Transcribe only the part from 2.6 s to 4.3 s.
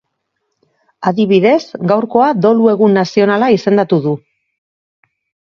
egun nazionala izendatu du.